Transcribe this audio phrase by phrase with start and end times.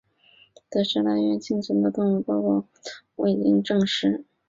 [0.67, 4.25] 在砂拉越幸存的动物报告则还未经证实。